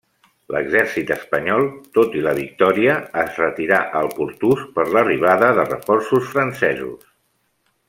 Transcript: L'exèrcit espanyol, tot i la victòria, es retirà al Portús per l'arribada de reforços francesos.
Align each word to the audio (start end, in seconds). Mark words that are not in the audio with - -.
L'exèrcit 0.53 1.11
espanyol, 1.15 1.67
tot 1.97 2.15
i 2.21 2.23
la 2.27 2.33
victòria, 2.39 2.95
es 3.25 3.37
retirà 3.43 3.83
al 4.01 4.09
Portús 4.17 4.65
per 4.79 4.87
l'arribada 4.97 5.53
de 5.61 5.67
reforços 5.71 6.27
francesos. 6.35 7.07